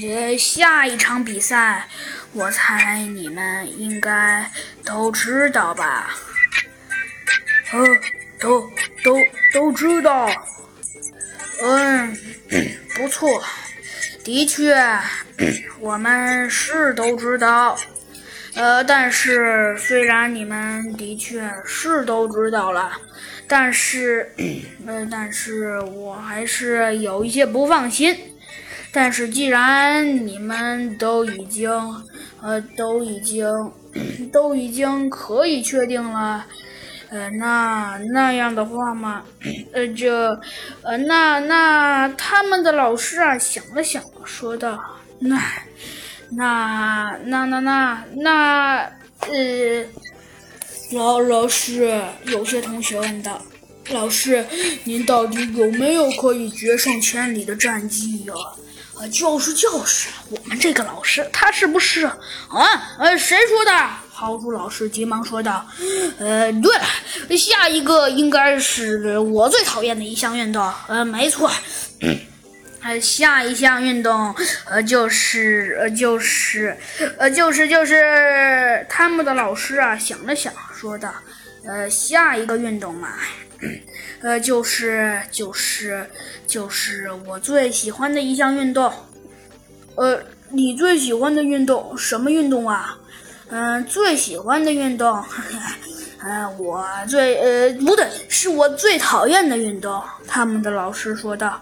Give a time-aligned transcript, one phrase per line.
[0.00, 1.86] 这下一场比赛，
[2.32, 4.50] 我猜你们应该
[4.82, 6.16] 都知道吧？
[7.70, 7.78] 呃，
[8.38, 8.62] 都
[9.04, 9.18] 都
[9.52, 10.26] 都知道。
[11.62, 12.16] 嗯，
[12.96, 13.44] 不错，
[14.24, 14.74] 的确，
[15.78, 17.78] 我们是都知道。
[18.54, 22.90] 呃，但是虽然你们的确是都知道了，
[23.46, 24.32] 但是，
[24.86, 28.29] 呃，但是我还是有一些不放心。
[28.92, 31.70] 但是既然你们都已经，
[32.42, 33.46] 呃，都已经，
[34.32, 36.44] 都已经可以确定了，
[37.10, 39.24] 呃，那那样的话嘛，
[39.72, 40.12] 呃，就，
[40.82, 44.78] 呃，那那他们的老师啊想了想，说道
[45.20, 45.40] ：“那。”
[46.32, 48.76] 那那那那那
[49.26, 49.84] 呃，
[50.92, 53.42] 老老师，有些同学问道
[53.90, 54.46] ：“老师，
[54.84, 58.34] 您到底有没有可以决胜千里的战绩呀？”，
[59.08, 62.16] 就是就是，我们这个老师他是不是啊？
[62.98, 63.72] 呃，谁说的？
[64.12, 65.64] 豪猪老师急忙说道
[66.18, 70.70] ：“呃，对了，下一个应该是我最讨厌的一项运动。
[70.88, 71.50] 呃，没错。”
[72.82, 76.74] 呃，下一项运动，呃，就是呃，就是
[77.18, 81.12] 呃，就是就是他们的老师啊，想了想，说道
[81.66, 83.08] ：“呃，下一个运动嘛，
[84.22, 86.08] 呃，就是就是
[86.46, 88.92] 就是我最喜欢的一项运动。
[89.96, 92.98] 呃，你最喜欢的运动什么运动啊？
[93.48, 95.22] 嗯，最喜欢的运动，
[96.22, 101.60] 嗯， 我最呃，不对，是我最讨厌的运动。”他们的老师说道。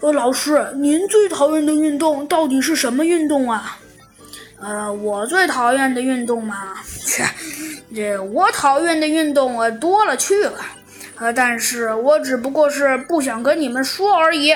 [0.00, 3.78] 呃，老师，您最讨厌的运动到底是什么运动啊？
[4.58, 6.74] 呃，我最讨厌的运动嘛，
[7.06, 7.24] 切，
[7.94, 10.58] 这我讨厌的运动啊多了去了，
[11.22, 14.52] 呃，但是我只不过是不想跟你们说而已。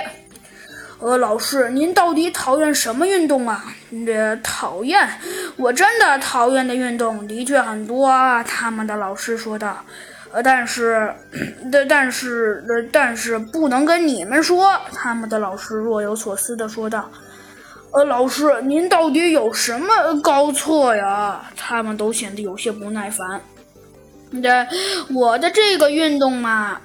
[0.99, 3.65] 呃，老师，您到底讨厌什么运动啊？
[4.05, 5.09] 这讨厌，
[5.57, 8.43] 我真的讨厌的运动的确很多啊。
[8.43, 9.79] 他们的老师说道。
[10.33, 11.15] 呃，但是，
[11.71, 14.77] 但但是，但是不能跟你们说。
[14.93, 17.09] 他们的老师若有所思地说道
[17.95, 23.41] ：“呃，老师，您到底有什么高错呀？”他们都显得有些不耐烦。
[24.43, 24.67] 这
[25.15, 26.81] 我的这个运动嘛，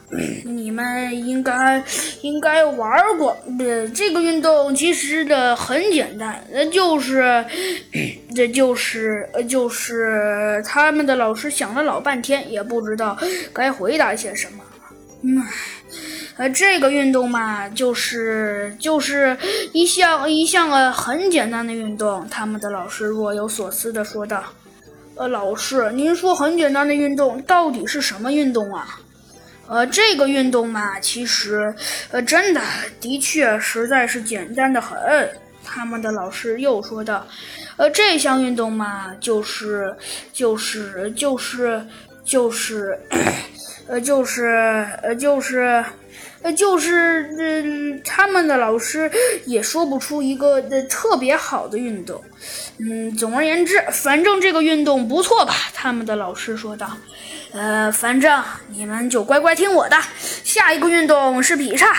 [0.45, 1.83] 你们应该
[2.21, 3.35] 应该玩过。
[3.57, 7.43] 对这个运动其实的很简单，那就是，
[8.35, 13.17] 这就是呃就是他们的老师想了老半天，也不知道
[13.51, 14.63] 该回答些什么。
[15.23, 15.43] 嗯，
[16.37, 19.35] 呃，这个运动嘛，就是就是
[19.73, 22.25] 一项一项呃很简单的运动。
[22.29, 24.43] 他们的老师若有所思地说道。
[25.21, 28.99] 呃，老师，您说很简单的运动到底是什么运动啊？
[29.67, 31.71] 呃，这个运动嘛，其实，
[32.09, 32.61] 呃，真的，
[32.99, 34.97] 的确，实在是简单的很。
[35.63, 37.23] 他们的老师又说道
[37.77, 39.95] ：“呃，这项运动嘛，就是，
[40.33, 41.85] 就是，就是，
[42.23, 42.99] 就是，
[43.87, 45.83] 呃，就是，呃，就是。”
[46.43, 49.11] 呃，就是，嗯，他们的老师
[49.45, 52.19] 也说不出一个呃特别好的运动。
[52.79, 55.53] 嗯，总而言之，反正这个运动不错吧？
[55.71, 56.97] 他们的老师说道。
[57.53, 59.95] 呃，反正你们就乖乖听我的。
[60.43, 61.93] 下一个运动是劈叉，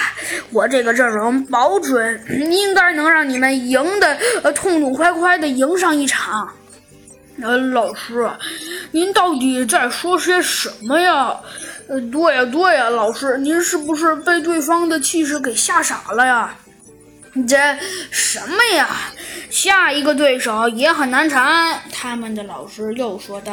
[0.50, 6.52] 我这个阵容保准应该能让你们赢的呃痛痛快快的赢上一场。
[7.40, 8.30] 呃，老师，
[8.90, 11.34] 您到底在说些什么呀？
[11.88, 16.54] 呃，对呀，对呀，老师，您是不是被对方的气势给吓傻了呀？
[17.48, 17.56] 这
[18.10, 18.86] 什么呀？
[19.48, 21.80] 下一个对手也很难缠。
[21.90, 23.50] 他们的老师又说道。